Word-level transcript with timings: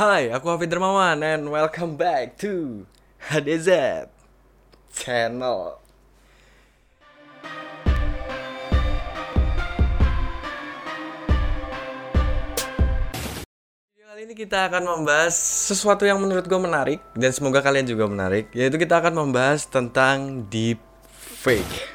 Hai, 0.00 0.32
aku 0.32 0.48
Hafid 0.48 0.72
Dermawan 0.72 1.20
and 1.20 1.52
welcome 1.52 1.92
back 2.00 2.40
to 2.40 2.88
HDZ 3.20 3.68
Channel. 4.96 5.76
Video 13.92 14.06
kali 14.08 14.24
ini 14.24 14.32
kita 14.32 14.72
akan 14.72 15.04
membahas 15.04 15.36
sesuatu 15.68 16.08
yang 16.08 16.16
menurut 16.16 16.48
gue 16.48 16.56
menarik 16.56 17.04
dan 17.12 17.36
semoga 17.36 17.60
kalian 17.60 17.84
juga 17.84 18.08
menarik, 18.08 18.48
yaitu 18.56 18.80
kita 18.80 19.04
akan 19.04 19.28
membahas 19.28 19.68
tentang 19.68 20.48
deepfake. 20.48 21.92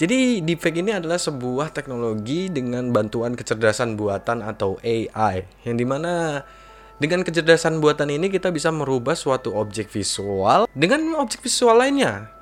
Jadi 0.00 0.40
deepfake 0.40 0.80
ini 0.80 0.96
adalah 0.96 1.20
sebuah 1.20 1.68
teknologi 1.76 2.48
dengan 2.48 2.88
bantuan 2.96 3.36
kecerdasan 3.36 3.92
buatan 3.92 4.40
atau 4.40 4.80
AI 4.80 5.44
yang 5.68 5.76
di 5.76 5.84
mana 5.84 6.40
dengan 6.96 7.20
kecerdasan 7.20 7.76
buatan 7.84 8.08
ini 8.08 8.32
kita 8.32 8.48
bisa 8.48 8.72
merubah 8.72 9.12
suatu 9.12 9.52
objek 9.52 9.92
visual 9.92 10.64
dengan 10.72 11.16
objek 11.20 11.44
visual 11.44 11.76
lainnya. 11.76 12.32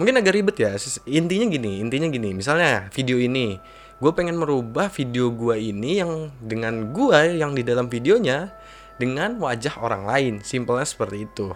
Mungkin 0.00 0.16
agak 0.16 0.32
ribet 0.32 0.56
ya. 0.62 0.72
Intinya 1.04 1.46
gini, 1.50 1.82
intinya 1.82 2.06
gini. 2.06 2.30
Misalnya 2.30 2.86
video 2.94 3.18
ini, 3.18 3.58
gue 3.98 4.12
pengen 4.14 4.38
merubah 4.38 4.86
video 4.88 5.28
gue 5.34 5.58
ini 5.58 5.98
yang 5.98 6.30
dengan 6.38 6.94
gue 6.94 7.36
yang 7.36 7.52
di 7.52 7.66
dalam 7.66 7.90
videonya 7.90 8.54
dengan 8.96 9.36
wajah 9.42 9.76
orang 9.82 10.06
lain. 10.06 10.34
Simpelnya 10.46 10.86
seperti 10.86 11.26
itu. 11.26 11.50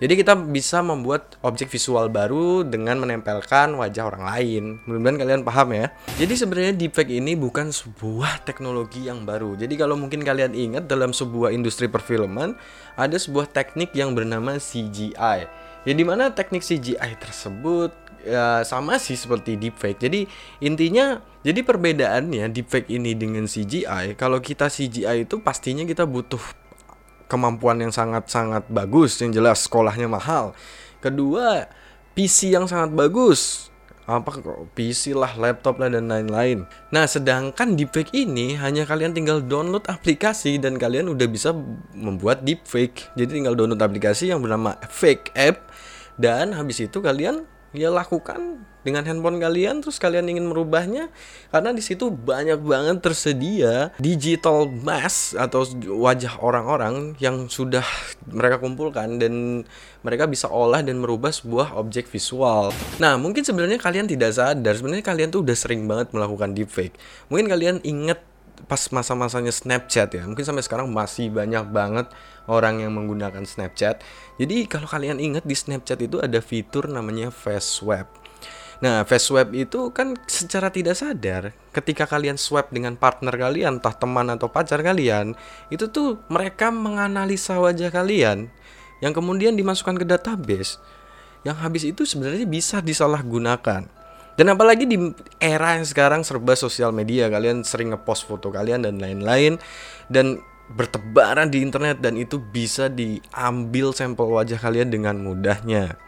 Jadi 0.00 0.16
kita 0.16 0.32
bisa 0.32 0.80
membuat 0.80 1.36
objek 1.44 1.68
visual 1.68 2.08
baru 2.08 2.64
dengan 2.64 3.04
menempelkan 3.04 3.76
wajah 3.76 4.08
orang 4.08 4.24
lain. 4.24 4.64
Mudah-mudahan 4.88 5.18
kalian 5.20 5.42
paham 5.44 5.68
ya. 5.76 5.92
Jadi 6.16 6.34
sebenarnya 6.40 6.72
deepfake 6.72 7.12
ini 7.12 7.36
bukan 7.36 7.68
sebuah 7.68 8.48
teknologi 8.48 9.04
yang 9.04 9.28
baru. 9.28 9.60
Jadi 9.60 9.76
kalau 9.76 10.00
mungkin 10.00 10.24
kalian 10.24 10.56
ingat 10.56 10.88
dalam 10.88 11.12
sebuah 11.12 11.52
industri 11.52 11.84
perfilman 11.84 12.56
ada 12.96 13.16
sebuah 13.20 13.52
teknik 13.52 13.92
yang 13.92 14.16
bernama 14.16 14.56
CGI. 14.56 15.38
Ya 15.84 15.92
di 15.92 16.04
mana 16.04 16.32
teknik 16.32 16.64
CGI 16.64 17.20
tersebut 17.20 17.92
ya 18.24 18.64
sama 18.64 18.96
sih 18.96 19.20
seperti 19.20 19.60
deepfake. 19.60 20.00
Jadi 20.00 20.24
intinya 20.64 21.20
jadi 21.40 21.60
perbedaannya 21.64 22.52
deepfake 22.52 22.92
ini 22.92 23.16
dengan 23.16 23.48
CGI, 23.48 24.16
kalau 24.16 24.40
kita 24.44 24.68
CGI 24.68 25.24
itu 25.24 25.40
pastinya 25.40 25.84
kita 25.88 26.04
butuh 26.04 26.40
kemampuan 27.30 27.78
yang 27.78 27.94
sangat-sangat 27.94 28.66
bagus 28.66 29.22
yang 29.22 29.30
jelas 29.30 29.70
sekolahnya 29.70 30.10
mahal 30.10 30.52
kedua 30.98 31.70
PC 32.18 32.50
yang 32.50 32.66
sangat 32.66 32.90
bagus 32.92 33.70
apa 34.10 34.42
PC 34.74 35.14
lah, 35.14 35.38
laptop 35.38 35.78
lah 35.78 35.86
dan 35.86 36.10
lain-lain. 36.10 36.66
Nah, 36.90 37.06
sedangkan 37.06 37.78
deepfake 37.78 38.10
ini 38.10 38.58
hanya 38.58 38.82
kalian 38.82 39.14
tinggal 39.14 39.38
download 39.38 39.86
aplikasi 39.86 40.58
dan 40.58 40.82
kalian 40.82 41.06
udah 41.14 41.30
bisa 41.30 41.54
membuat 41.94 42.42
deepfake. 42.42 43.06
Jadi 43.14 43.38
tinggal 43.38 43.54
download 43.54 43.78
aplikasi 43.78 44.34
yang 44.34 44.42
bernama 44.42 44.74
Fake 44.90 45.30
App 45.38 45.70
dan 46.18 46.58
habis 46.58 46.82
itu 46.82 46.98
kalian 46.98 47.46
ya 47.70 47.88
lakukan 47.88 48.66
dengan 48.80 49.04
handphone 49.04 49.36
kalian 49.36 49.84
terus 49.84 50.00
kalian 50.00 50.28
ingin 50.30 50.48
merubahnya 50.48 51.12
karena 51.52 51.70
di 51.76 51.82
situ 51.84 52.08
banyak 52.08 52.60
banget 52.64 53.04
tersedia 53.04 53.92
digital 54.00 54.68
mask 54.68 55.36
atau 55.36 55.68
wajah 56.00 56.40
orang-orang 56.40 57.12
yang 57.20 57.46
sudah 57.52 57.84
mereka 58.28 58.56
kumpulkan 58.62 59.20
dan 59.20 59.64
mereka 60.00 60.24
bisa 60.24 60.48
olah 60.48 60.80
dan 60.80 60.96
merubah 60.96 61.28
sebuah 61.28 61.76
objek 61.76 62.08
visual. 62.08 62.72
Nah, 62.96 63.20
mungkin 63.20 63.44
sebenarnya 63.44 63.76
kalian 63.76 64.08
tidak 64.08 64.32
sadar 64.32 64.72
sebenarnya 64.72 65.04
kalian 65.04 65.28
tuh 65.28 65.44
udah 65.44 65.56
sering 65.56 65.84
banget 65.84 66.16
melakukan 66.16 66.56
deepfake. 66.56 66.96
Mungkin 67.28 67.52
kalian 67.52 67.84
inget 67.84 68.30
pas 68.68 68.80
masa-masanya 68.92 69.52
Snapchat 69.52 70.12
ya 70.12 70.22
mungkin 70.28 70.44
sampai 70.44 70.60
sekarang 70.60 70.92
masih 70.92 71.32
banyak 71.32 71.64
banget 71.72 72.12
orang 72.44 72.84
yang 72.84 72.92
menggunakan 72.92 73.44
Snapchat 73.48 74.04
jadi 74.36 74.68
kalau 74.68 74.84
kalian 74.84 75.16
ingat 75.16 75.48
di 75.48 75.56
Snapchat 75.56 76.00
itu 76.04 76.20
ada 76.20 76.44
fitur 76.44 76.90
namanya 76.90 77.32
face 77.32 77.80
swap 77.80 78.19
Nah, 78.80 79.04
face 79.04 79.28
swap 79.28 79.52
itu 79.52 79.92
kan 79.92 80.16
secara 80.24 80.72
tidak 80.72 80.96
sadar 80.96 81.52
ketika 81.76 82.08
kalian 82.08 82.40
swap 82.40 82.72
dengan 82.72 82.96
partner 82.96 83.36
kalian, 83.36 83.76
entah 83.76 83.92
teman 83.92 84.32
atau 84.32 84.48
pacar 84.48 84.80
kalian, 84.80 85.36
itu 85.68 85.84
tuh 85.92 86.16
mereka 86.32 86.72
menganalisa 86.72 87.60
wajah 87.60 87.92
kalian 87.92 88.48
yang 89.04 89.12
kemudian 89.12 89.52
dimasukkan 89.52 90.00
ke 90.00 90.06
database. 90.08 90.80
Yang 91.44 91.56
habis 91.60 91.82
itu 91.84 92.02
sebenarnya 92.08 92.48
bisa 92.48 92.80
disalahgunakan. 92.80 93.84
Dan 94.40 94.46
apalagi 94.48 94.88
di 94.88 94.96
era 95.36 95.76
yang 95.76 95.84
sekarang 95.84 96.24
serba 96.24 96.56
sosial 96.56 96.88
media, 96.96 97.28
kalian 97.28 97.60
sering 97.60 97.92
ngepost 97.92 98.24
foto 98.24 98.48
kalian 98.48 98.88
dan 98.88 98.96
lain-lain 98.96 99.60
dan 100.08 100.40
bertebaran 100.72 101.52
di 101.52 101.60
internet 101.60 102.00
dan 102.00 102.16
itu 102.16 102.40
bisa 102.40 102.88
diambil 102.88 103.92
sampel 103.92 104.32
wajah 104.32 104.56
kalian 104.56 104.88
dengan 104.88 105.20
mudahnya. 105.20 106.00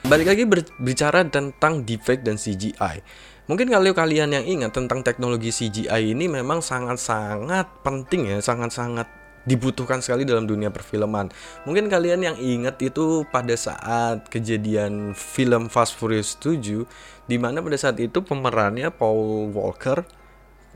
Balik 0.00 0.32
lagi 0.32 0.44
berbicara 0.48 1.28
tentang 1.28 1.84
deepfake 1.84 2.24
dan 2.24 2.40
CGI. 2.40 3.04
Mungkin 3.52 3.68
kalau 3.68 3.92
kalian 3.92 4.32
yang 4.32 4.46
ingat 4.48 4.72
tentang 4.72 5.04
teknologi 5.04 5.52
CGI 5.52 6.16
ini 6.16 6.24
memang 6.24 6.64
sangat-sangat 6.64 7.84
penting 7.84 8.32
ya, 8.32 8.38
sangat-sangat 8.40 9.04
dibutuhkan 9.44 10.00
sekali 10.00 10.24
dalam 10.24 10.48
dunia 10.48 10.72
perfilman. 10.72 11.28
Mungkin 11.68 11.92
kalian 11.92 12.20
yang 12.24 12.36
ingat 12.40 12.80
itu 12.80 13.28
pada 13.28 13.52
saat 13.56 14.28
kejadian 14.32 15.12
film 15.12 15.68
Fast 15.68 15.96
Furious 16.00 16.36
7 16.40 16.84
di 17.28 17.36
mana 17.36 17.60
pada 17.60 17.76
saat 17.76 18.00
itu 18.00 18.24
pemerannya 18.24 18.88
Paul 18.92 19.52
Walker 19.52 20.04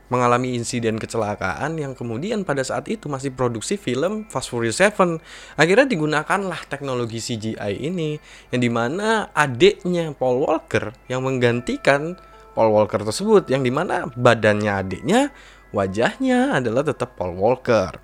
mengalami 0.07 0.53
insiden 0.53 1.01
kecelakaan 1.01 1.81
yang 1.81 1.97
kemudian 1.97 2.45
pada 2.45 2.61
saat 2.61 2.85
itu 2.91 3.09
masih 3.09 3.33
produksi 3.33 3.75
film 3.75 4.29
Fast 4.29 4.53
Furious 4.53 4.77
7. 4.77 5.17
Akhirnya 5.57 5.89
digunakanlah 5.89 6.65
teknologi 6.69 7.17
CGI 7.17 7.81
ini 7.81 8.21
yang 8.53 8.61
di 8.61 8.69
mana 8.69 9.33
adiknya 9.33 10.13
Paul 10.13 10.45
Walker 10.45 10.93
yang 11.09 11.25
menggantikan 11.25 12.17
Paul 12.53 12.71
Walker 12.71 13.01
tersebut 13.03 13.49
yang 13.51 13.65
di 13.65 13.73
mana 13.73 14.07
badannya 14.13 14.71
adiknya 14.71 15.33
wajahnya 15.75 16.61
adalah 16.63 16.87
tetap 16.87 17.19
Paul 17.19 17.35
Walker. 17.35 17.99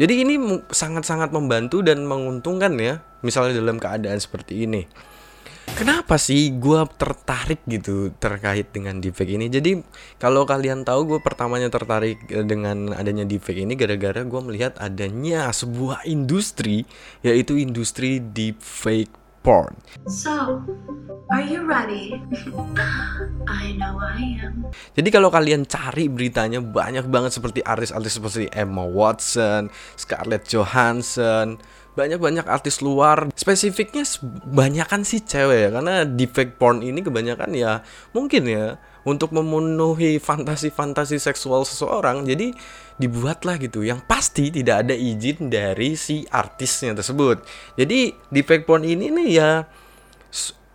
Jadi 0.00 0.24
ini 0.24 0.34
sangat-sangat 0.72 1.30
membantu 1.30 1.84
dan 1.84 2.02
menguntungkan 2.08 2.74
ya, 2.80 3.04
misalnya 3.20 3.60
dalam 3.60 3.76
keadaan 3.76 4.18
seperti 4.18 4.64
ini. 4.64 4.88
Kenapa 5.72 6.20
sih 6.20 6.52
gue 6.60 6.84
tertarik 7.00 7.64
gitu 7.64 8.12
terkait 8.20 8.68
dengan 8.76 9.00
deepfake 9.00 9.40
ini? 9.40 9.48
Jadi 9.48 9.80
kalau 10.20 10.44
kalian 10.44 10.84
tahu 10.84 11.16
gue 11.16 11.20
pertamanya 11.24 11.72
tertarik 11.72 12.20
eh, 12.28 12.44
dengan 12.44 12.92
adanya 12.92 13.24
deepfake 13.24 13.64
ini 13.64 13.72
gara-gara 13.72 14.20
gue 14.20 14.40
melihat 14.44 14.76
adanya 14.76 15.48
sebuah 15.48 16.04
industri 16.04 16.84
yaitu 17.24 17.56
industri 17.56 18.20
deepfake 18.20 19.21
porn. 19.42 19.74
So, 20.06 20.62
are 21.28 21.44
you 21.44 21.66
ready? 21.66 22.16
I 23.50 23.74
know 23.74 23.98
I 23.98 24.38
am. 24.40 24.70
Jadi 24.94 25.08
kalau 25.10 25.28
kalian 25.28 25.66
cari 25.66 26.06
beritanya 26.06 26.62
banyak 26.62 27.10
banget 27.10 27.34
seperti 27.34 27.60
artis-artis 27.60 28.22
seperti 28.22 28.46
Emma 28.54 28.86
Watson, 28.86 29.68
Scarlett 29.98 30.46
Johansson, 30.46 31.58
banyak-banyak 31.92 32.48
artis 32.48 32.80
luar 32.80 33.28
spesifiknya 33.36 34.06
kebanyakan 34.06 35.04
sih 35.04 35.20
cewek 35.20 35.68
ya 35.68 35.70
karena 35.76 36.08
deepfake 36.08 36.56
porn 36.56 36.80
ini 36.80 37.04
kebanyakan 37.04 37.52
ya 37.52 37.84
mungkin 38.16 38.48
ya 38.48 38.80
untuk 39.02 39.34
memenuhi 39.34 40.22
fantasi-fantasi 40.22 41.18
seksual 41.18 41.66
seseorang 41.66 42.22
jadi 42.22 42.54
dibuatlah 42.96 43.58
gitu. 43.58 43.82
Yang 43.82 44.06
pasti 44.06 44.50
tidak 44.54 44.86
ada 44.86 44.94
izin 44.94 45.50
dari 45.50 45.98
si 45.98 46.22
artisnya 46.30 46.94
tersebut. 46.94 47.42
Jadi 47.74 48.14
deepfake 48.30 48.66
porn 48.66 48.86
ini 48.86 49.10
nih 49.10 49.28
ya 49.34 49.50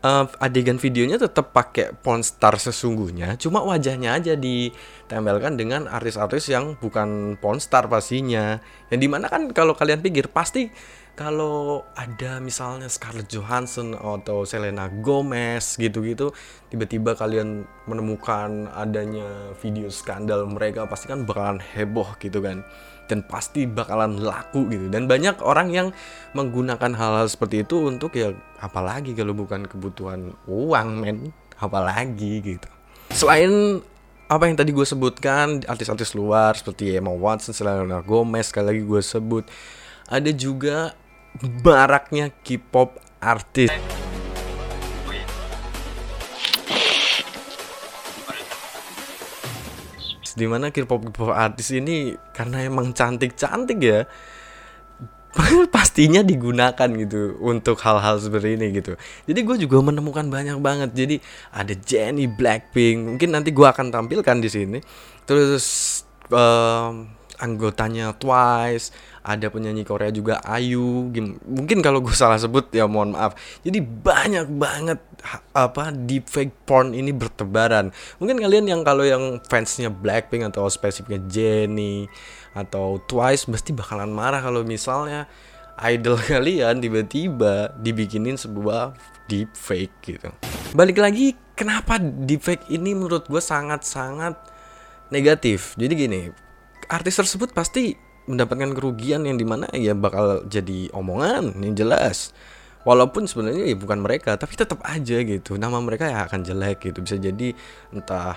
uh, 0.03 0.25
adegan 0.43 0.77
videonya 0.77 1.17
tetap 1.17 1.51
pakai 1.55 1.95
porn 1.95 2.21
star 2.21 2.59
sesungguhnya 2.59 3.39
cuma 3.39 3.63
wajahnya 3.63 4.17
aja 4.17 4.33
ditempelkan 4.37 5.57
dengan 5.57 5.89
artis-artis 5.89 6.51
yang 6.51 6.75
bukan 6.77 7.39
porn 7.39 7.59
star 7.63 7.87
pastinya. 7.89 8.59
Yang 8.91 8.99
di 8.99 9.07
mana 9.09 9.25
kan 9.31 9.51
kalau 9.51 9.73
kalian 9.73 10.03
pikir 10.03 10.29
pasti 10.31 10.69
kalau 11.17 11.81
ada 11.97 12.37
misalnya 12.37 12.85
Scarlett 12.85 13.25
Johansson 13.33 13.97
atau 13.97 14.45
Selena 14.45 14.85
Gomez 15.01 15.73
gitu-gitu 15.73 16.29
tiba-tiba 16.69 17.17
kalian 17.17 17.65
menemukan 17.89 18.69
adanya 18.77 19.25
video 19.57 19.89
skandal 19.89 20.45
mereka 20.45 20.85
pasti 20.85 21.09
kan 21.09 21.25
bakalan 21.25 21.57
heboh 21.57 22.13
gitu 22.21 22.37
kan. 22.45 22.61
Dan 23.07 23.23
pasti 23.23 23.65
bakalan 23.65 24.19
laku 24.19 24.67
gitu. 24.69 24.91
Dan 24.93 25.07
banyak 25.07 25.41
orang 25.41 25.73
yang 25.73 25.87
menggunakan 26.35 26.91
hal-hal 26.93 27.25
seperti 27.25 27.65
itu 27.65 27.87
untuk 27.87 28.13
ya 28.13 28.35
apalagi 28.61 29.17
kalau 29.17 29.33
bukan 29.33 29.65
kebutuhan 29.65 30.37
uang 30.45 30.89
men. 31.01 31.33
Apalagi 31.57 32.45
gitu. 32.45 32.69
Selain 33.09 33.81
apa 34.27 34.43
yang 34.45 34.59
tadi 34.59 34.75
gue 34.75 34.85
sebutkan 34.85 35.63
artis-artis 35.65 36.13
luar 36.13 36.53
seperti 36.59 36.99
Emma 36.99 37.15
Watson, 37.15 37.55
Selena 37.55 38.03
Gomez 38.03 38.51
sekali 38.51 38.75
lagi 38.75 38.83
gue 38.83 39.01
sebut 39.01 39.47
ada 40.07 40.31
juga 40.35 40.95
maraknya 41.63 42.33
K-pop 42.43 42.97
artis. 43.21 43.71
Di 50.37 50.45
mana 50.45 50.69
K-pop 50.69 51.09
K-pop 51.09 51.33
artis 51.33 51.73
ini 51.73 52.13
karena 52.33 52.61
emang 52.61 52.93
cantik-cantik 52.93 53.79
ya 53.81 54.05
pastinya 55.75 56.21
digunakan 56.25 56.89
gitu 56.97 57.37
untuk 57.41 57.77
hal-hal 57.81 58.17
seperti 58.17 58.57
ini 58.57 58.73
gitu. 58.73 58.97
Jadi 59.29 59.39
gue 59.45 59.55
juga 59.67 59.77
menemukan 59.81 60.25
banyak 60.27 60.57
banget. 60.59 60.89
Jadi 60.93 61.15
ada 61.53 61.73
Jennie 61.73 62.29
Blackpink, 62.29 63.15
mungkin 63.15 63.29
nanti 63.33 63.53
gue 63.53 63.67
akan 63.67 63.93
tampilkan 63.93 64.37
di 64.41 64.49
sini. 64.49 64.79
Terus 65.27 65.65
um, 66.31 67.16
anggotanya 67.37 68.13
Twice, 68.17 68.91
ada 69.21 69.47
penyanyi 69.51 69.83
Korea 69.85 70.09
juga 70.09 70.41
Ayu. 70.45 71.09
Mungkin 71.45 71.79
kalau 71.85 72.01
gue 72.01 72.15
salah 72.17 72.39
sebut 72.41 72.69
ya 72.73 72.89
mohon 72.89 73.13
maaf. 73.13 73.37
Jadi 73.61 73.81
banyak 73.81 74.47
banget 74.57 74.99
apa 75.53 75.91
deepfake 75.93 76.53
porn 76.65 76.93
ini 76.93 77.13
bertebaran. 77.13 77.93
Mungkin 78.17 78.37
kalian 78.41 78.65
yang 78.69 78.81
kalau 78.81 79.05
yang 79.05 79.43
fansnya 79.45 79.93
Blackpink 79.93 80.47
atau 80.49 80.69
spesifiknya 80.71 81.21
Jennie 81.29 82.09
atau 82.57 82.97
Twice 83.05 83.45
pasti 83.45 83.73
bakalan 83.75 84.09
marah 84.09 84.41
kalau 84.41 84.65
misalnya 84.65 85.29
idol 85.85 86.17
kalian 86.31 86.81
tiba-tiba 86.81 87.73
dibikinin 87.77 88.39
sebuah 88.39 88.97
deepfake 89.29 89.93
gitu. 90.01 90.29
Balik 90.73 90.97
lagi, 90.97 91.35
kenapa 91.53 91.99
deepfake 92.01 92.65
ini 92.71 92.95
menurut 92.97 93.27
gue 93.27 93.43
sangat-sangat 93.43 94.35
negatif. 95.11 95.75
Jadi 95.75 95.93
gini, 95.95 96.21
artis 96.87 97.19
tersebut 97.19 97.51
pasti 97.51 97.95
mendapatkan 98.27 98.75
kerugian 98.75 99.23
yang 99.23 99.39
di 99.39 99.47
mana 99.47 99.71
ya 99.71 99.95
bakal 99.95 100.43
jadi 100.47 100.91
omongan 100.91 101.55
yang 101.63 101.75
jelas. 101.75 102.35
Walaupun 102.87 103.27
sebenarnya 103.27 103.67
ya 103.67 103.75
bukan 103.75 103.99
mereka 103.99 104.39
tapi 104.39 104.55
tetap 104.55 104.79
aja 104.83 105.19
gitu. 105.19 105.59
Nama 105.59 105.75
mereka 105.83 106.07
ya 106.07 106.27
akan 106.27 106.43
jelek 106.43 106.91
gitu. 106.91 107.03
Bisa 107.03 107.19
jadi 107.19 107.51
entah 107.91 108.35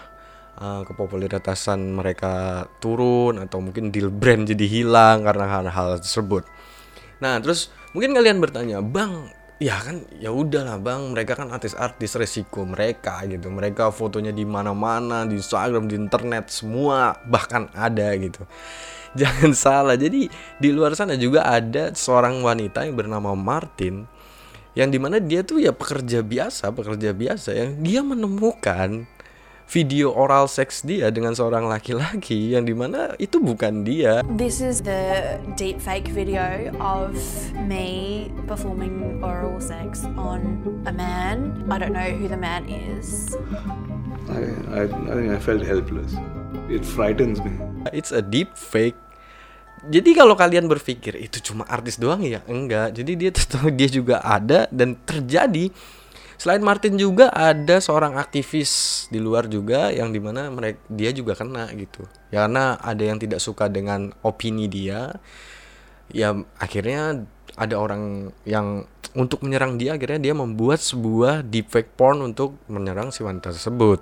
uh, 0.58 0.82
kepopuleritasan 0.86 1.78
mereka 1.94 2.66
turun 2.82 3.38
atau 3.38 3.62
mungkin 3.62 3.94
deal 3.94 4.10
brand 4.10 4.46
jadi 4.46 4.66
hilang 4.66 5.22
karena 5.22 5.46
hal-hal 5.46 6.02
tersebut. 6.02 6.46
Nah, 7.22 7.38
terus 7.38 7.70
mungkin 7.94 8.16
kalian 8.16 8.42
bertanya, 8.42 8.78
"Bang, 8.82 9.30
ya 9.60 9.76
kan 9.78 10.02
ya 10.16 10.32
udahlah 10.32 10.80
bang. 10.80 11.12
Mereka 11.12 11.36
kan 11.36 11.52
artis-artis 11.52 12.16
resiko 12.16 12.64
mereka 12.64 13.20
gitu. 13.28 13.52
Mereka 13.52 13.92
fotonya 13.92 14.32
di 14.32 14.48
mana-mana 14.48 15.28
di 15.28 15.36
Instagram 15.38 15.86
di 15.86 16.00
internet 16.00 16.48
semua 16.48 17.14
bahkan 17.28 17.68
ada 17.76 18.10
gitu. 18.16 18.42
Jangan 19.20 19.52
salah. 19.52 19.94
Jadi 20.00 20.26
di 20.58 20.68
luar 20.72 20.96
sana 20.96 21.14
juga 21.14 21.44
ada 21.46 21.92
seorang 21.92 22.40
wanita 22.40 22.88
yang 22.88 22.96
bernama 22.96 23.36
Martin 23.36 24.08
yang 24.74 24.88
di 24.88 24.98
mana 25.02 25.18
dia 25.18 25.42
tuh 25.42 25.58
ya 25.58 25.74
pekerja 25.74 26.22
biasa 26.22 26.70
pekerja 26.70 27.10
biasa 27.10 27.50
yang 27.50 27.70
dia 27.82 28.00
menemukan 28.06 29.02
video 29.70 30.10
oral 30.10 30.50
seks 30.50 30.82
dia 30.82 31.14
dengan 31.14 31.30
seorang 31.30 31.70
laki-laki 31.70 32.58
yang 32.58 32.66
di 32.66 32.74
mana 32.74 33.14
itu 33.22 33.38
bukan 33.38 33.86
dia. 33.86 34.18
This 34.26 34.58
is 34.58 34.82
the 34.82 35.38
deep 35.54 35.78
fake 35.78 36.10
video 36.10 36.74
of 36.82 37.14
me 37.70 38.26
performing 38.50 39.22
oral 39.22 39.62
sex 39.62 40.02
on 40.18 40.58
a 40.90 40.92
man. 40.92 41.54
I 41.70 41.78
don't 41.78 41.94
know 41.94 42.10
who 42.10 42.26
the 42.26 42.34
man 42.34 42.66
is. 42.66 43.38
I, 44.26 44.50
I, 44.74 44.82
I 44.90 45.12
think 45.14 45.30
I 45.30 45.38
felt 45.38 45.62
helpless. 45.62 46.18
It 46.66 46.82
frightens 46.82 47.38
me. 47.38 47.54
It's 47.94 48.10
a 48.10 48.18
deep 48.18 48.58
fake. 48.58 48.98
Jadi 49.86 50.12
kalau 50.18 50.34
kalian 50.34 50.66
berpikir 50.66 51.14
itu 51.14 51.40
cuma 51.40 51.64
artis 51.70 51.96
doang 51.96 52.26
ya, 52.26 52.42
enggak. 52.50 52.90
Jadi 52.92 53.12
dia 53.14 53.30
dia 53.78 53.88
juga 53.88 54.18
ada 54.20 54.66
dan 54.74 54.98
terjadi 55.06 55.70
Selain 56.40 56.64
Martin 56.64 56.96
juga 56.96 57.28
ada 57.28 57.84
seorang 57.84 58.16
aktivis 58.16 59.04
di 59.12 59.20
luar 59.20 59.44
juga 59.44 59.92
yang 59.92 60.08
di 60.08 60.24
mana 60.24 60.48
mereka 60.48 60.80
dia 60.88 61.12
juga 61.12 61.36
kena 61.36 61.68
gitu. 61.76 62.08
Ya 62.32 62.48
karena 62.48 62.80
ada 62.80 63.04
yang 63.04 63.20
tidak 63.20 63.44
suka 63.44 63.68
dengan 63.68 64.16
opini 64.24 64.64
dia, 64.64 65.20
ya 66.08 66.32
akhirnya 66.56 67.28
ada 67.60 67.76
orang 67.76 68.32
yang 68.48 68.88
untuk 69.12 69.44
menyerang 69.44 69.76
dia 69.76 70.00
akhirnya 70.00 70.32
dia 70.32 70.32
membuat 70.32 70.80
sebuah 70.80 71.44
deepfake 71.44 71.92
porn 71.92 72.24
untuk 72.24 72.56
menyerang 72.72 73.12
si 73.12 73.20
wanita 73.20 73.52
tersebut. 73.52 74.00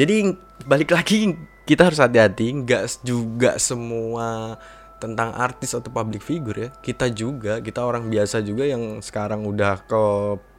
Jadi 0.00 0.32
balik 0.64 0.88
lagi 0.88 1.36
kita 1.68 1.92
harus 1.92 2.00
hati-hati, 2.00 2.64
nggak 2.64 3.04
juga 3.04 3.60
semua 3.60 4.56
tentang 5.02 5.34
artis 5.34 5.74
atau 5.74 5.90
public 5.90 6.22
figure 6.22 6.58
ya. 6.58 6.68
Kita 6.70 7.10
juga 7.10 7.60
kita 7.60 7.84
orang 7.84 8.08
biasa 8.08 8.40
juga 8.40 8.64
yang 8.64 9.02
sekarang 9.04 9.44
udah 9.44 9.84
ke 9.84 10.02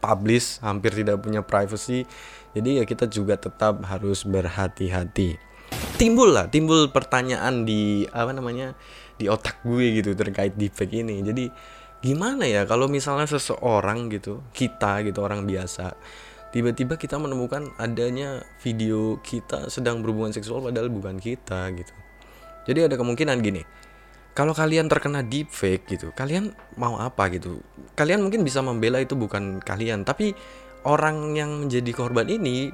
publish 0.03 0.59
hampir 0.61 0.93
tidak 0.93 1.23
punya 1.23 1.41
privacy. 1.41 2.05
Jadi 2.55 2.79
ya 2.79 2.83
kita 2.87 3.09
juga 3.09 3.35
tetap 3.35 3.83
harus 3.87 4.23
berhati-hati. 4.23 5.41
Timbul 5.95 6.35
lah 6.35 6.47
timbul 6.51 6.91
pertanyaan 6.91 7.63
di 7.63 8.05
apa 8.11 8.31
namanya 8.35 8.75
di 9.15 9.31
otak 9.31 9.63
gue 9.63 10.03
gitu 10.03 10.11
terkait 10.13 10.55
deepfake 10.55 11.01
ini. 11.03 11.23
Jadi 11.23 11.49
gimana 12.03 12.45
ya 12.45 12.67
kalau 12.69 12.85
misalnya 12.85 13.25
seseorang 13.25 14.13
gitu 14.13 14.45
kita 14.53 15.01
gitu 15.01 15.25
orang 15.25 15.47
biasa 15.49 15.97
tiba-tiba 16.53 17.01
kita 17.01 17.17
menemukan 17.17 17.73
adanya 17.81 18.45
video 18.61 19.17
kita 19.25 19.73
sedang 19.73 20.05
berhubungan 20.05 20.29
seksual 20.29 20.61
padahal 20.61 20.93
bukan 20.93 21.17
kita 21.17 21.73
gitu. 21.73 21.93
Jadi 22.69 22.79
ada 22.91 22.95
kemungkinan 22.95 23.41
gini 23.41 23.65
kalau 24.35 24.51
kalian 24.51 24.91
terkena 24.91 25.23
deepfake 25.23 25.87
gitu, 25.87 26.11
kalian 26.11 26.51
mau 26.75 26.99
apa 26.99 27.31
gitu? 27.31 27.63
Kalian 27.95 28.19
mungkin 28.19 28.43
bisa 28.43 28.59
membela 28.59 28.99
itu 28.99 29.15
bukan 29.15 29.63
kalian, 29.63 30.03
tapi 30.03 30.35
orang 30.83 31.39
yang 31.39 31.65
menjadi 31.65 31.91
korban 31.95 32.27
ini 32.27 32.67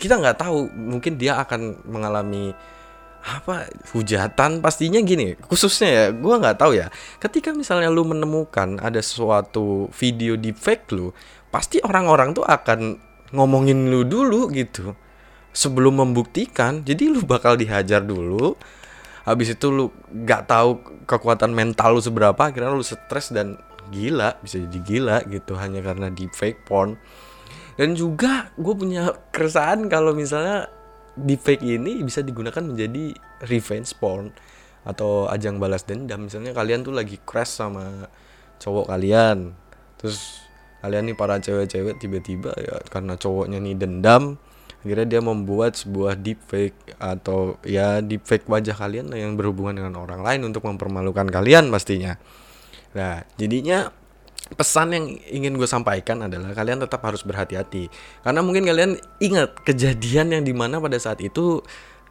kita 0.00 0.16
nggak 0.16 0.40
tahu, 0.40 0.72
mungkin 0.72 1.20
dia 1.20 1.36
akan 1.36 1.84
mengalami 1.84 2.56
apa 3.22 3.70
hujatan 3.94 4.58
pastinya 4.58 4.98
gini 4.98 5.38
khususnya 5.46 5.88
ya 5.88 6.04
gue 6.10 6.34
nggak 6.42 6.58
tahu 6.58 6.74
ya 6.74 6.90
ketika 7.22 7.54
misalnya 7.54 7.86
lu 7.86 8.02
menemukan 8.02 8.82
ada 8.82 8.98
suatu 8.98 9.86
video 9.94 10.34
deepfake 10.34 10.90
lu 10.90 11.14
pasti 11.54 11.78
orang-orang 11.86 12.34
tuh 12.34 12.42
akan 12.42 12.98
ngomongin 13.30 13.94
lu 13.94 14.02
dulu 14.02 14.50
gitu 14.50 14.98
sebelum 15.54 16.02
membuktikan 16.02 16.82
jadi 16.82 17.14
lu 17.14 17.22
bakal 17.22 17.54
dihajar 17.54 18.02
dulu 18.02 18.58
habis 19.22 19.54
itu 19.54 19.70
lu 19.70 19.90
nggak 20.10 20.50
tahu 20.50 20.70
kekuatan 21.06 21.54
mental 21.54 21.98
lu 21.98 22.02
seberapa 22.02 22.38
akhirnya 22.38 22.74
lu 22.74 22.84
stres 22.84 23.30
dan 23.30 23.58
gila 23.92 24.38
bisa 24.40 24.62
jadi 24.62 24.78
gila 24.82 25.18
gitu 25.28 25.58
hanya 25.58 25.82
karena 25.82 26.08
di 26.08 26.26
fake 26.30 26.66
porn. 26.66 26.96
Dan 27.72 27.96
juga 27.96 28.52
gue 28.60 28.74
punya 28.76 29.16
keresahan 29.32 29.88
kalau 29.88 30.12
misalnya 30.12 30.68
di 31.16 31.36
fake 31.36 31.64
ini 31.64 32.04
bisa 32.04 32.20
digunakan 32.20 32.60
menjadi 32.60 33.16
revenge 33.48 33.96
porn 33.96 34.32
atau 34.84 35.28
ajang 35.30 35.56
balas 35.56 35.84
dendam. 35.88 36.28
Misalnya 36.28 36.52
kalian 36.52 36.84
tuh 36.84 36.92
lagi 36.92 37.16
crash 37.22 37.60
sama 37.60 38.08
cowok 38.62 38.94
kalian 38.94 39.50
terus 39.98 40.46
kalian 40.82 41.10
nih 41.10 41.16
para 41.18 41.42
cewek-cewek 41.42 41.98
tiba-tiba 41.98 42.54
ya 42.54 42.78
karena 42.86 43.18
cowoknya 43.18 43.58
nih 43.58 43.74
dendam 43.74 44.38
akhirnya 44.82 45.18
dia 45.18 45.22
membuat 45.22 45.78
sebuah 45.78 46.18
deepfake 46.18 46.98
atau 46.98 47.56
ya 47.62 48.02
deepfake 48.02 48.50
wajah 48.50 48.74
kalian 48.74 49.14
yang 49.14 49.38
berhubungan 49.38 49.78
dengan 49.78 49.94
orang 50.02 50.26
lain 50.26 50.50
untuk 50.50 50.66
mempermalukan 50.66 51.30
kalian 51.30 51.70
pastinya. 51.70 52.18
Nah 52.92 53.22
jadinya 53.38 53.94
pesan 54.58 54.92
yang 54.92 55.06
ingin 55.30 55.54
gue 55.54 55.70
sampaikan 55.70 56.26
adalah 56.26 56.52
kalian 56.52 56.82
tetap 56.82 57.00
harus 57.06 57.22
berhati-hati. 57.22 57.88
Karena 58.26 58.40
mungkin 58.42 58.66
kalian 58.66 58.98
ingat 59.22 59.62
kejadian 59.62 60.34
yang 60.34 60.42
di 60.42 60.52
mana 60.52 60.82
pada 60.82 60.98
saat 60.98 61.22
itu 61.22 61.62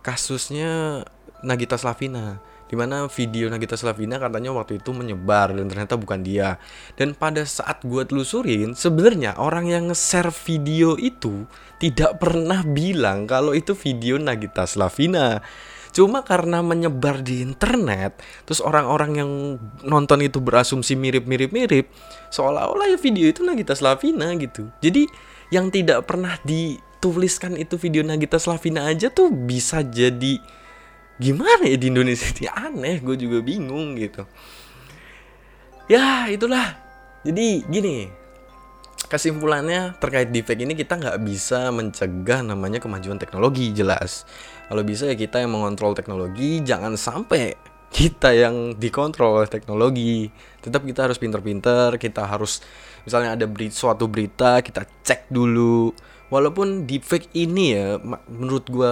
kasusnya 0.01 1.03
Nagita 1.41 1.77
Slavina 1.77 2.39
di 2.71 2.79
mana 2.79 3.11
video 3.11 3.51
Nagita 3.51 3.75
Slavina 3.75 4.15
katanya 4.15 4.55
waktu 4.55 4.79
itu 4.79 4.95
menyebar 4.95 5.51
dan 5.51 5.67
ternyata 5.67 5.99
bukan 5.99 6.23
dia. 6.23 6.55
Dan 6.95 7.11
pada 7.19 7.43
saat 7.43 7.83
gue 7.83 8.07
telusurin 8.07 8.71
sebenarnya 8.71 9.35
orang 9.35 9.67
yang 9.67 9.91
nge-share 9.91 10.31
video 10.31 10.95
itu 10.95 11.43
tidak 11.83 12.23
pernah 12.23 12.63
bilang 12.63 13.27
kalau 13.27 13.51
itu 13.51 13.75
video 13.75 14.15
Nagita 14.15 14.63
Slavina. 14.63 15.43
Cuma 15.91 16.23
karena 16.23 16.63
menyebar 16.63 17.19
di 17.19 17.43
internet 17.43 18.23
terus 18.47 18.63
orang-orang 18.63 19.11
yang 19.19 19.31
nonton 19.83 20.23
itu 20.23 20.39
berasumsi 20.39 20.95
mirip-mirip 20.95 21.51
mirip 21.51 21.91
seolah-olah 22.31 22.95
ya 22.95 22.95
video 22.95 23.27
itu 23.27 23.43
Nagita 23.43 23.75
Slavina 23.75 24.31
gitu. 24.39 24.71
Jadi 24.79 25.11
yang 25.51 25.67
tidak 25.67 26.07
pernah 26.07 26.39
dituliskan 26.47 27.59
itu 27.59 27.75
video 27.75 28.07
Nagita 28.07 28.39
Slavina 28.39 28.87
aja 28.87 29.11
tuh 29.11 29.27
bisa 29.35 29.83
jadi 29.83 30.39
gimana 31.21 31.63
ya 31.69 31.77
di 31.77 31.93
Indonesia 31.93 32.25
ini? 32.33 32.49
Aneh 32.49 32.97
gue 32.97 33.15
juga 33.15 33.45
bingung 33.45 33.93
gitu. 33.95 34.25
Ya 35.85 36.25
itulah. 36.33 36.81
Jadi 37.21 37.61
gini 37.69 38.09
kesimpulannya 39.11 39.99
terkait 39.99 40.31
defect 40.31 40.63
ini 40.63 40.71
kita 40.71 40.95
nggak 40.95 41.19
bisa 41.27 41.67
mencegah 41.67 42.47
namanya 42.47 42.79
kemajuan 42.79 43.19
teknologi 43.19 43.75
jelas. 43.75 44.23
Kalau 44.71 44.81
bisa 44.87 45.03
ya 45.05 45.19
kita 45.19 45.43
yang 45.43 45.51
mengontrol 45.51 45.91
teknologi 45.91 46.63
jangan 46.63 46.95
sampai 46.95 47.59
kita 47.91 48.31
yang 48.31 48.79
dikontrol 48.79 49.43
oleh 49.43 49.51
teknologi. 49.51 50.31
Tetap 50.63 50.87
kita 50.87 51.11
harus 51.11 51.19
pinter-pinter 51.19 51.99
kita 51.99 52.23
harus 52.23 52.63
misalnya 53.03 53.35
ada 53.35 53.45
berita, 53.51 53.75
suatu 53.75 54.07
berita 54.07 54.63
kita 54.63 54.87
cek 55.03 55.27
dulu. 55.27 55.91
Walaupun 56.31 56.87
deepfake 56.87 57.27
ini 57.35 57.75
ya 57.75 57.99
menurut 58.31 58.63
gue 58.71 58.91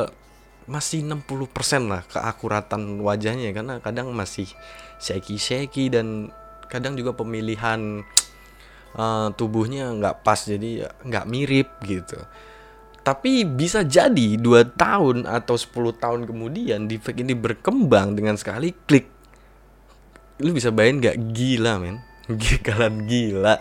masih 0.69 1.01
60% 1.01 1.89
lah 1.89 2.05
keakuratan 2.05 3.01
wajahnya 3.01 3.49
karena 3.57 3.81
kadang 3.81 4.13
masih 4.13 4.45
shaky-shaky 5.01 5.89
dan 5.89 6.29
kadang 6.69 6.93
juga 6.93 7.17
pemilihan 7.17 8.05
eh, 8.93 9.27
tubuhnya 9.33 9.89
nggak 9.97 10.21
pas 10.21 10.37
jadi 10.45 10.93
nggak 11.01 11.25
mirip 11.25 11.69
gitu. 11.81 12.21
Tapi 13.01 13.41
bisa 13.41 13.81
jadi 13.81 14.37
dua 14.37 14.67
tahun 14.69 15.25
atau 15.25 15.57
10 15.57 15.97
tahun 15.97 16.21
kemudian 16.29 16.85
deepfake 16.85 17.25
ini 17.25 17.33
berkembang 17.33 18.13
dengan 18.13 18.37
sekali 18.37 18.69
klik. 18.85 19.09
Lu 20.45 20.53
bisa 20.53 20.69
bayangin 20.69 21.01
nggak? 21.01 21.17
Gila 21.33 21.73
men. 21.81 21.97
Kalian 22.67 23.09
gila. 23.09 23.57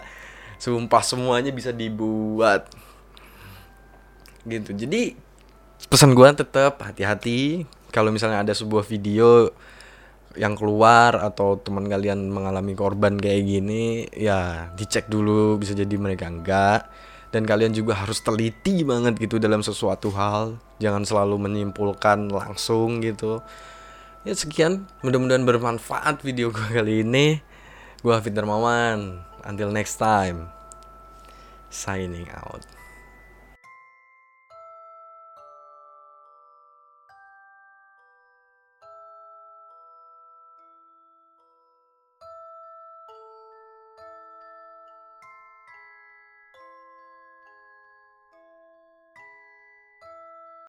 Sumpah 0.60 1.00
semuanya 1.00 1.48
bisa 1.54 1.72
dibuat. 1.72 2.68
Gitu. 4.44 4.76
Jadi 4.76 5.27
pesan 5.86 6.18
gua 6.18 6.34
tetap 6.34 6.82
hati-hati. 6.82 7.62
Kalau 7.94 8.10
misalnya 8.10 8.42
ada 8.42 8.52
sebuah 8.52 8.82
video 8.82 9.54
yang 10.36 10.58
keluar 10.58 11.18
atau 11.18 11.58
teman 11.58 11.88
kalian 11.88 12.30
mengalami 12.30 12.76
korban 12.76 13.18
kayak 13.18 13.42
gini 13.42 14.06
ya 14.14 14.70
dicek 14.76 15.10
dulu 15.10 15.56
bisa 15.58 15.72
jadi 15.78 15.94
mereka 15.94 16.26
enggak. 16.26 16.90
Dan 17.28 17.44
kalian 17.44 17.76
juga 17.76 17.92
harus 17.92 18.24
teliti 18.24 18.80
banget 18.88 19.20
gitu 19.20 19.36
dalam 19.36 19.60
sesuatu 19.60 20.08
hal. 20.16 20.56
Jangan 20.80 21.04
selalu 21.04 21.36
menyimpulkan 21.36 22.32
langsung 22.32 23.04
gitu. 23.04 23.44
Ya 24.24 24.32
sekian. 24.32 24.88
Mudah-mudahan 25.04 25.44
bermanfaat 25.44 26.24
video 26.24 26.48
gue 26.48 26.68
kali 26.72 27.04
ini. 27.04 27.36
Gue 28.00 28.16
Hafid 28.16 28.32
Darmawan. 28.32 29.20
Until 29.44 29.68
next 29.68 30.00
time. 30.00 30.48
Signing 31.68 32.32
out 32.32 32.77